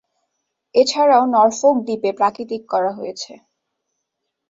এছাড়াও 0.75 1.23
নরফোক 1.33 1.75
দ্বীপে 1.85 2.11
প্রাকৃতিক 2.19 2.61
করা 2.71 2.91
হয়েছে। 2.97 3.31